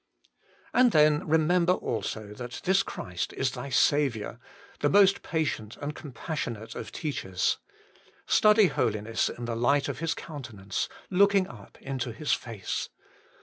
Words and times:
And 0.73 0.93
then 0.93 1.27
remember, 1.27 1.73
also, 1.73 2.33
that 2.33 2.61
this 2.63 2.81
Christ 2.81 3.33
is 3.33 3.51
thy 3.51 3.69
Saviour, 3.69 4.39
the 4.79 4.89
most 4.89 5.21
patient 5.21 5.77
and 5.77 5.93
compassionate 5.93 6.73
of 6.73 6.91
teachers. 6.91 7.59
Study 8.25 8.65
holiness 8.65 9.29
in 9.29 9.45
the 9.45 9.55
light 9.55 9.87
of 9.87 9.99
His 9.99 10.15
countenance, 10.15 10.89
looking 11.11 11.45
up 11.45 11.77
into 11.79 12.11
His 12.13 12.33
face. 12.33 12.89